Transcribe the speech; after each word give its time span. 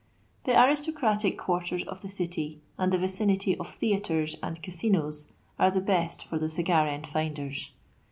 ^ 0.43 0.43
The 0.45 0.59
aristocratic 0.59 1.37
quarters 1.37 1.83
of 1.83 2.01
the 2.01 2.09
City 2.09 2.59
and 2.75 2.91
the 2.91 2.97
vicinity 2.97 3.55
of 3.59 3.75
theatres 3.75 4.35
and 4.41 4.59
casinos 4.63 5.27
are 5.59 5.69
the 5.69 5.79
best 5.79 6.23
for 6.25 6.39
the 6.39 6.49
cigar 6.49 6.87
end 6.87 7.05
finders. 7.05 7.69